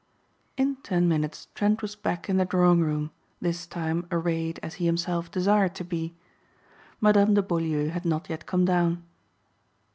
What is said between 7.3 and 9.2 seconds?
de Beaulieu had not yet come down.